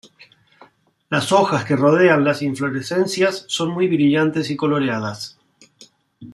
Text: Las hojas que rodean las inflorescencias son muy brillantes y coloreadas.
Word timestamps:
Las 1.11 1.31
hojas 1.31 1.63
que 1.63 1.75
rodean 1.75 2.23
las 2.23 2.41
inflorescencias 2.41 3.45
son 3.47 3.69
muy 3.69 3.87
brillantes 3.87 4.49
y 4.49 4.55
coloreadas. 4.57 5.37